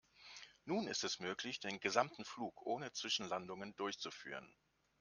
Nun 0.65 0.87
ist 0.87 1.03
es 1.03 1.19
möglich, 1.19 1.59
den 1.59 1.79
gesamten 1.79 2.25
Flug 2.25 2.63
ohne 2.63 2.91
Zwischenlandungen 2.91 3.75
durchzuführen. 3.75 4.51